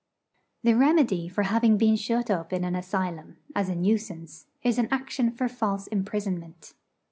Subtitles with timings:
[0.63, 4.87] The remedy for having been shut up in an asylum, as a nuisance, is an
[4.89, 6.73] action for false imprisonment.